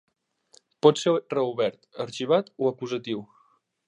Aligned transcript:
Pot 0.85 1.01
ser 1.01 1.13
reobert, 1.35 1.79
arxivat 2.05 2.51
o 2.65 2.71
acusatiu. 2.73 3.23